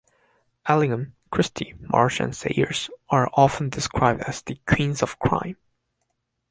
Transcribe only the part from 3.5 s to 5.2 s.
described as the "Queens of